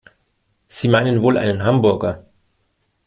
[0.65, 2.25] Sie meinen wohl einen Hamburger?